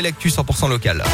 [0.00, 1.04] l'actu 100% local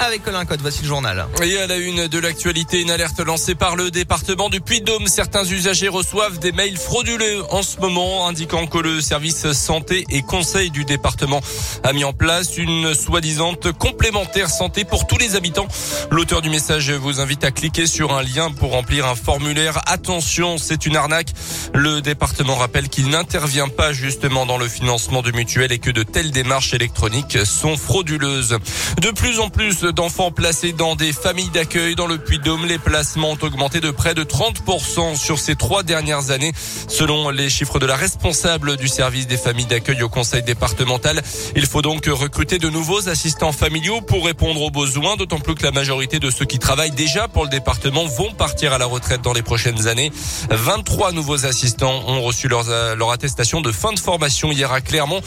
[0.00, 0.60] avec Colin Code.
[0.60, 1.26] Voici le journal.
[1.42, 5.06] Et à la une de l'actualité, une alerte lancée par le département du Puy-de-Dôme.
[5.06, 10.22] Certains usagers reçoivent des mails frauduleux en ce moment, indiquant que le service santé et
[10.22, 11.40] conseil du département
[11.82, 15.68] a mis en place une soi-disant complémentaire santé pour tous les habitants.
[16.10, 19.80] L'auteur du message vous invite à cliquer sur un lien pour remplir un formulaire.
[19.86, 21.32] Attention, c'est une arnaque.
[21.72, 26.02] Le département rappelle qu'il n'intervient pas justement dans le financement de mutuelles et que de
[26.02, 28.58] telles démarches électroniques sont frauduleuses.
[29.00, 32.66] De plus en plus d'enfants placés dans des familles d'accueil dans le Puy-de-Dôme.
[32.66, 36.52] Les placements ont augmenté de près de 30% sur ces trois dernières années,
[36.88, 41.22] selon les chiffres de la responsable du service des familles d'accueil au conseil départemental.
[41.56, 45.62] Il faut donc recruter de nouveaux assistants familiaux pour répondre aux besoins, d'autant plus que
[45.62, 49.22] la majorité de ceux qui travaillent déjà pour le département vont partir à la retraite
[49.22, 50.12] dans les prochaines années.
[50.50, 52.64] 23 nouveaux assistants ont reçu leur,
[52.96, 55.20] leur attestation de fin de formation hier à Clermont.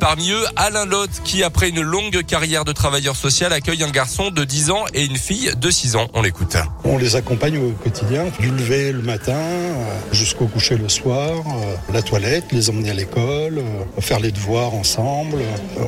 [0.00, 4.30] Parmi eux, Alain Lotte, qui après une longue carrière de travailleur social accueille un garçon
[4.30, 6.06] de 10 ans et une fille de 6 ans.
[6.14, 6.56] On l'écoute.
[6.84, 9.72] On les accompagne au quotidien, du lever le matin euh,
[10.12, 14.72] jusqu'au coucher le soir, euh, la toilette, les emmener à l'école, euh, faire les devoirs
[14.72, 15.38] ensemble.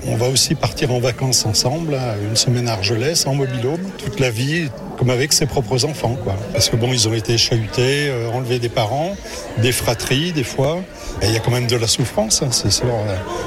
[0.08, 1.96] On va aussi partir en vacances ensemble,
[2.28, 4.70] une semaine à Argelès, en mobilhome, toute la vie
[5.00, 6.14] comme avec ses propres enfants.
[6.22, 6.36] Quoi.
[6.52, 9.16] Parce que bon, ils ont été chahutés, enlevés des parents,
[9.56, 10.78] des fratries des fois.
[11.22, 12.42] Et il y a quand même de la souffrance.
[12.42, 12.98] Hein, c'est, leur...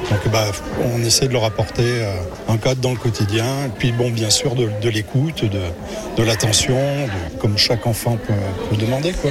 [0.10, 0.46] Donc bah,
[0.84, 1.84] on essaie de leur apporter
[2.48, 3.66] un cadre dans le quotidien.
[3.68, 5.62] Et puis bon, bien sûr, de, l'écoute, de,
[6.18, 6.80] de l'attention,
[7.40, 9.14] comme chaque enfant peut, demander.
[9.14, 9.30] Quoi.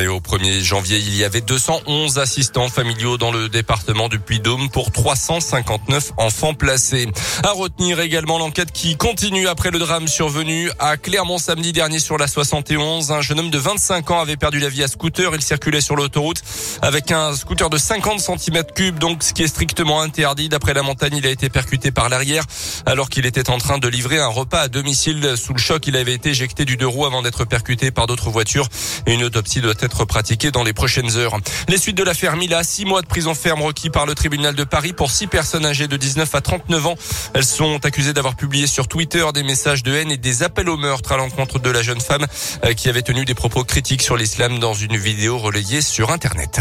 [0.00, 4.70] Et au 1er janvier, il y avait 211 assistants familiaux dans le département du Puy-Dôme
[4.70, 7.08] pour 359 enfants placés.
[7.42, 12.18] À retenir également l'enquête qui continue après le drame survenu à Clermont samedi dernier sur
[12.18, 13.10] la 71.
[13.10, 15.34] Un jeune homme de 25 ans avait perdu la vie à scooter.
[15.34, 16.40] Il circulait sur l'autoroute
[16.82, 20.48] avec un scooter de 50 cm3, donc ce qui est strictement interdit.
[20.48, 22.44] D'après la montagne, il a été percuté par l'arrière
[22.86, 25.34] alors qu'il était en train de livrer un repas à domicile.
[25.36, 28.30] Sous le choc, il avait été éjecté du deux roues avant d'être percuté par d'autres
[28.30, 28.68] voitures.
[29.06, 31.36] Une autopsie doit être pratiquée dans les prochaines heures.
[31.66, 34.62] Les suites de l'affaire Mila, six mois de prison ferme requis par le tribunal de
[34.62, 36.94] Paris pour six personnes âgées de 19 à 39 ans.
[37.34, 40.76] Elles sont accusées d'avoir publié sur Twitter des messages de haine et des appels au
[40.76, 42.26] meurtre à l'encontre de la jeune femme
[42.64, 46.60] euh, qui avait tenu des propos critiques sur l'islam dans une vidéo relayée sur Internet.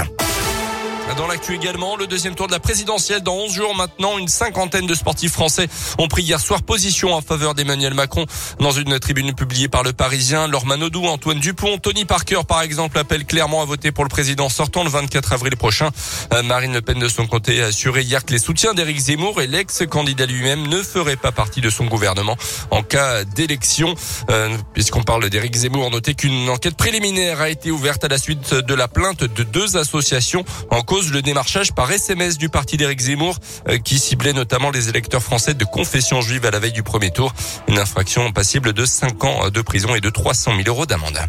[1.16, 4.86] Dans l'actu également, le deuxième tour de la présidentielle dans 11 jours maintenant, une cinquantaine
[4.86, 8.26] de sportifs français ont pris hier soir position en faveur d'Emmanuel Macron
[8.60, 10.48] dans une tribune publiée par le Parisien.
[10.48, 14.50] Laure Manodou, Antoine Dupont, Tony Parker par exemple appellent clairement à voter pour le président
[14.50, 15.92] sortant le 24 avril prochain.
[16.34, 19.42] Euh, Marine Le Pen de son côté a assuré hier que les soutiens d'Éric Zemmour
[19.42, 22.36] et l'ex-candidat lui-même ne feraient pas partie de son gouvernement
[22.70, 23.96] en cas d'élection.
[24.30, 28.54] Euh, puisqu'on parle d'Éric Zemmour, notez qu'une enquête préliminaire a été ouverte à la suite
[28.54, 33.00] de la plainte de deux associations en cause le démarchage par SMS du parti d'Éric
[33.00, 33.38] Zemmour
[33.70, 37.12] euh, qui ciblait notamment les électeurs français de confession juive à la veille du premier
[37.12, 37.34] tour.
[37.68, 41.20] Une infraction passible de 5 ans de prison et de 300 000 euros d'amende.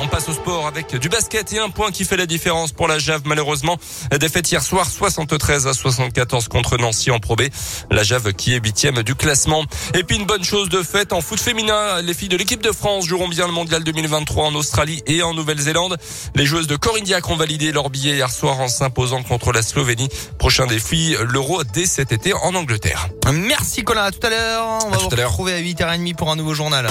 [0.00, 2.88] On passe au sport avec du basket et un point qui fait la différence pour
[2.88, 3.78] la Jave malheureusement.
[4.18, 7.42] Défaite hier soir 73 à 74 contre Nancy en Pro B.
[7.90, 9.64] La Jave qui est huitième du classement.
[9.94, 12.72] Et puis une bonne chose de fait en foot féminin, les filles de l'équipe de
[12.72, 15.96] France joueront bien le mondial 2023 en Australie et en Nouvelle-Zélande.
[16.34, 20.08] Les joueuses de Corindiac ont validé leur billet hier soir en s'imposant contre la Slovénie.
[20.38, 23.08] Prochain défi, l'Euro dès cet été en Angleterre.
[23.32, 24.78] Merci Colin, à tout à l'heure.
[24.86, 26.88] On va vous retrouver à 8h30 pour un nouveau journal.